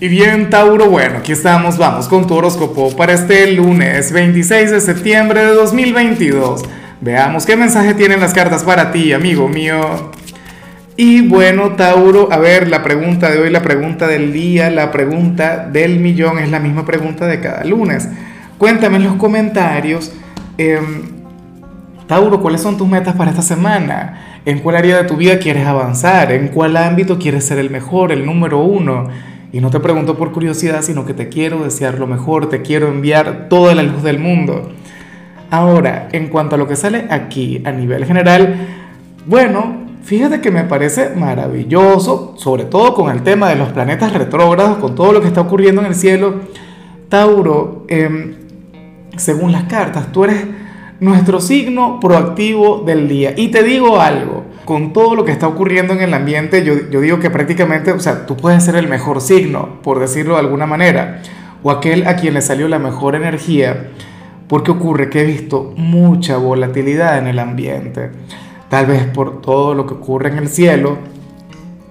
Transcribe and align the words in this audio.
Y 0.00 0.06
bien, 0.06 0.48
Tauro, 0.48 0.88
bueno, 0.88 1.18
aquí 1.18 1.32
estamos, 1.32 1.76
vamos 1.76 2.06
con 2.06 2.24
tu 2.24 2.34
horóscopo 2.34 2.94
para 2.96 3.14
este 3.14 3.50
lunes 3.50 4.12
26 4.12 4.70
de 4.70 4.80
septiembre 4.80 5.44
de 5.44 5.52
2022. 5.54 6.62
Veamos 7.00 7.44
qué 7.44 7.56
mensaje 7.56 7.94
tienen 7.94 8.20
las 8.20 8.32
cartas 8.32 8.62
para 8.62 8.92
ti, 8.92 9.12
amigo 9.12 9.48
mío. 9.48 10.12
Y 10.96 11.26
bueno, 11.26 11.72
Tauro, 11.72 12.28
a 12.30 12.38
ver, 12.38 12.68
la 12.68 12.84
pregunta 12.84 13.28
de 13.28 13.40
hoy, 13.40 13.50
la 13.50 13.60
pregunta 13.60 14.06
del 14.06 14.32
día, 14.32 14.70
la 14.70 14.92
pregunta 14.92 15.66
del 15.66 15.98
millón 15.98 16.38
es 16.38 16.48
la 16.48 16.60
misma 16.60 16.86
pregunta 16.86 17.26
de 17.26 17.40
cada 17.40 17.64
lunes. 17.64 18.08
Cuéntame 18.56 18.98
en 18.98 19.04
los 19.04 19.16
comentarios, 19.16 20.12
em, 20.58 21.02
Tauro, 22.06 22.40
¿cuáles 22.40 22.60
son 22.60 22.76
tus 22.76 22.86
metas 22.86 23.16
para 23.16 23.30
esta 23.30 23.42
semana? 23.42 24.42
¿En 24.44 24.60
cuál 24.60 24.76
área 24.76 24.98
de 24.98 25.08
tu 25.08 25.16
vida 25.16 25.40
quieres 25.40 25.66
avanzar? 25.66 26.30
¿En 26.30 26.48
cuál 26.48 26.76
ámbito 26.76 27.18
quieres 27.18 27.44
ser 27.44 27.58
el 27.58 27.68
mejor, 27.68 28.12
el 28.12 28.24
número 28.24 28.60
uno? 28.60 29.08
Y 29.52 29.60
no 29.60 29.70
te 29.70 29.80
pregunto 29.80 30.16
por 30.16 30.32
curiosidad, 30.32 30.82
sino 30.82 31.06
que 31.06 31.14
te 31.14 31.28
quiero 31.28 31.64
desear 31.64 31.98
lo 31.98 32.06
mejor, 32.06 32.48
te 32.48 32.60
quiero 32.60 32.88
enviar 32.88 33.48
toda 33.48 33.74
la 33.74 33.82
luz 33.82 34.02
del 34.02 34.18
mundo. 34.18 34.72
Ahora, 35.50 36.08
en 36.12 36.28
cuanto 36.28 36.54
a 36.54 36.58
lo 36.58 36.68
que 36.68 36.76
sale 36.76 37.06
aquí 37.10 37.62
a 37.64 37.72
nivel 37.72 38.04
general, 38.04 38.66
bueno, 39.24 39.86
fíjate 40.02 40.42
que 40.42 40.50
me 40.50 40.64
parece 40.64 41.10
maravilloso, 41.16 42.34
sobre 42.36 42.64
todo 42.64 42.92
con 42.92 43.10
el 43.10 43.22
tema 43.22 43.48
de 43.48 43.56
los 43.56 43.70
planetas 43.70 44.12
retrógrados, 44.12 44.76
con 44.78 44.94
todo 44.94 45.12
lo 45.12 45.22
que 45.22 45.28
está 45.28 45.40
ocurriendo 45.40 45.80
en 45.80 45.86
el 45.86 45.94
cielo. 45.94 46.34
Tauro, 47.08 47.86
em, 47.88 48.34
según 49.16 49.52
las 49.52 49.64
cartas, 49.64 50.12
tú 50.12 50.24
eres 50.24 50.44
nuestro 51.00 51.40
signo 51.40 51.98
proactivo 52.00 52.82
del 52.84 53.08
día. 53.08 53.32
Y 53.36 53.48
te 53.48 53.62
digo 53.62 54.00
algo, 54.00 54.37
con 54.68 54.92
todo 54.92 55.14
lo 55.14 55.24
que 55.24 55.32
está 55.32 55.48
ocurriendo 55.48 55.94
en 55.94 56.02
el 56.02 56.12
ambiente, 56.12 56.62
yo, 56.62 57.00
digo 57.00 57.18
que 57.20 57.30
prácticamente, 57.30 57.90
o 57.90 58.00
sea, 58.00 58.26
tú 58.26 58.36
puedes 58.36 58.62
ser 58.62 58.76
el 58.76 58.86
mejor 58.86 59.22
signo, 59.22 59.80
por 59.82 59.98
decirlo 59.98 60.34
de 60.34 60.40
alguna 60.40 60.66
manera, 60.66 61.22
o 61.62 61.70
aquel 61.70 62.06
a 62.06 62.16
quien 62.16 62.34
le 62.34 62.42
salió 62.42 62.68
la 62.68 62.78
mejor 62.78 63.14
energía, 63.14 63.88
porque 64.46 64.70
ocurre 64.70 65.08
que 65.08 65.22
he 65.22 65.24
visto 65.24 65.72
mucha 65.78 66.36
volatilidad 66.36 67.16
en 67.16 67.28
el 67.28 67.38
ambiente, 67.38 68.10
tal 68.68 68.84
vez 68.84 69.06
por 69.06 69.40
todo 69.40 69.72
lo 69.72 69.86
que 69.86 69.94
ocurre 69.94 70.28
en 70.28 70.36
el 70.36 70.48
cielo, 70.48 70.98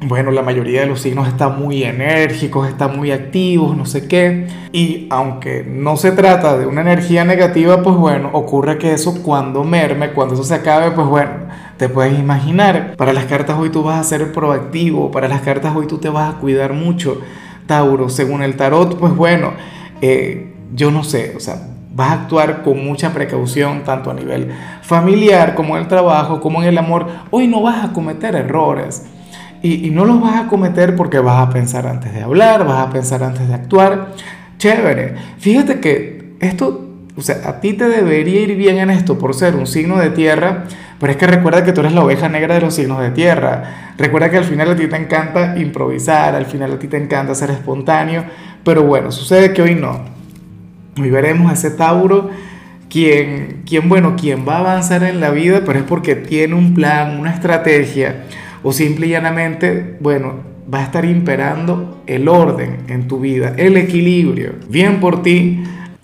bueno, 0.00 0.32
la 0.32 0.42
mayoría 0.42 0.80
de 0.80 0.86
los 0.88 1.00
signos 1.00 1.28
están 1.28 1.58
muy 1.58 1.84
enérgicos, 1.84 2.68
están 2.68 2.96
muy 2.96 3.10
activos, 3.10 3.76
no 3.76 3.86
sé 3.86 4.06
qué. 4.06 4.46
Y 4.70 5.06
aunque 5.10 5.64
no 5.66 5.96
se 5.96 6.12
trata 6.12 6.58
de 6.58 6.66
una 6.66 6.82
energía 6.82 7.24
negativa, 7.24 7.82
pues 7.82 7.96
bueno, 7.96 8.30
ocurre 8.32 8.76
que 8.76 8.92
eso 8.92 9.22
cuando 9.22 9.64
merme, 9.64 10.10
cuando 10.10 10.34
eso 10.34 10.44
se 10.44 10.54
acabe, 10.54 10.90
pues 10.90 11.06
bueno, 11.06 11.30
te 11.76 11.88
puedes 11.88 12.18
imaginar. 12.18 12.96
Para 12.96 13.12
las 13.12 13.24
cartas 13.24 13.58
hoy 13.58 13.70
tú 13.70 13.82
vas 13.82 14.00
a 14.00 14.04
ser 14.04 14.32
proactivo, 14.32 15.10
para 15.10 15.28
las 15.28 15.42
cartas 15.42 15.74
hoy 15.74 15.86
tú 15.86 15.98
te 15.98 16.08
vas 16.08 16.34
a 16.34 16.38
cuidar 16.38 16.72
mucho. 16.72 17.20
Tauro, 17.66 18.08
según 18.08 18.42
el 18.42 18.56
tarot, 18.56 18.98
pues 18.98 19.14
bueno, 19.14 19.52
eh, 20.00 20.52
yo 20.74 20.90
no 20.90 21.02
sé, 21.02 21.34
o 21.36 21.40
sea, 21.40 21.56
vas 21.94 22.10
a 22.10 22.12
actuar 22.22 22.62
con 22.62 22.84
mucha 22.84 23.12
precaución, 23.12 23.84
tanto 23.84 24.10
a 24.10 24.14
nivel 24.14 24.50
familiar 24.82 25.54
como 25.54 25.76
en 25.76 25.82
el 25.82 25.88
trabajo, 25.88 26.40
como 26.40 26.62
en 26.62 26.68
el 26.68 26.78
amor. 26.78 27.06
Hoy 27.30 27.46
no 27.46 27.62
vas 27.62 27.84
a 27.84 27.92
cometer 27.92 28.34
errores 28.34 29.06
y, 29.62 29.90
no 29.90 30.04
los 30.04 30.20
vas 30.20 30.44
a 30.44 30.46
cometer 30.48 30.94
porque 30.94 31.18
vas 31.20 31.48
a 31.48 31.50
pensar 31.50 31.86
antes 31.86 32.12
de 32.12 32.22
hablar, 32.22 32.66
vas 32.66 32.86
a 32.86 32.90
pensar 32.90 33.22
antes 33.22 33.48
de 33.48 33.54
actuar. 33.54 34.08
Chévere. 34.58 35.14
Fíjate 35.38 35.80
que 35.80 36.36
esto, 36.40 36.93
o 37.16 37.22
sea, 37.22 37.48
a 37.48 37.60
ti 37.60 37.74
te 37.74 37.88
debería 37.88 38.40
ir 38.40 38.56
bien 38.56 38.78
en 38.78 38.90
esto 38.90 39.18
por 39.18 39.34
ser 39.34 39.54
un 39.54 39.66
signo 39.66 39.98
de 39.98 40.10
tierra, 40.10 40.64
pero 40.98 41.12
es 41.12 41.16
que 41.16 41.26
recuerda 41.26 41.64
que 41.64 41.72
tú 41.72 41.80
eres 41.80 41.92
la 41.92 42.02
oveja 42.02 42.28
negra 42.28 42.54
de 42.54 42.60
los 42.60 42.74
signos 42.74 43.00
de 43.00 43.10
tierra. 43.10 43.92
Recuerda 43.96 44.30
que 44.30 44.38
al 44.38 44.44
final 44.44 44.70
a 44.70 44.76
ti 44.76 44.88
te 44.88 44.96
encanta 44.96 45.56
improvisar, 45.56 46.34
al 46.34 46.46
final 46.46 46.72
a 46.72 46.78
ti 46.78 46.88
te 46.88 46.96
encanta 46.96 47.34
ser 47.34 47.50
espontáneo, 47.50 48.24
pero 48.64 48.82
bueno, 48.82 49.12
sucede 49.12 49.52
que 49.52 49.62
hoy 49.62 49.76
no. 49.76 50.00
Hoy 51.00 51.10
veremos 51.10 51.50
a 51.50 51.54
ese 51.54 51.70
Tauro 51.70 52.30
quien, 52.88 53.62
quien, 53.66 53.88
bueno, 53.88 54.16
quien 54.16 54.46
va 54.46 54.56
a 54.56 54.60
avanzar 54.60 55.04
en 55.04 55.20
la 55.20 55.30
vida, 55.30 55.62
pero 55.64 55.78
es 55.78 55.84
porque 55.84 56.16
tiene 56.16 56.54
un 56.54 56.74
plan, 56.74 57.18
una 57.18 57.32
estrategia 57.32 58.24
o 58.62 58.72
simple 58.72 59.06
y 59.06 59.10
llanamente, 59.10 59.96
bueno, 60.00 60.34
va 60.72 60.80
a 60.80 60.84
estar 60.84 61.04
imperando 61.04 62.02
el 62.06 62.28
orden 62.28 62.78
en 62.88 63.06
tu 63.06 63.20
vida, 63.20 63.54
el 63.56 63.76
equilibrio. 63.76 64.54
Bien 64.68 65.00
por 65.00 65.22
ti. 65.22 65.62